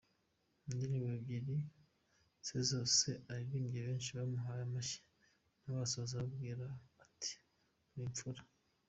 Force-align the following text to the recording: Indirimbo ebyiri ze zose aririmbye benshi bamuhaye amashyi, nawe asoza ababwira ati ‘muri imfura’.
Indirimbo 0.69 1.07
ebyiri 1.17 1.55
ze 2.47 2.59
zose 2.71 3.07
aririmbye 3.31 3.79
benshi 3.87 4.09
bamuhaye 4.17 4.61
amashyi, 4.67 4.99
nawe 5.61 5.79
asoza 5.85 6.11
ababwira 6.17 6.65
ati 7.05 7.33
‘muri 7.91 8.05
imfura’. 8.09 8.41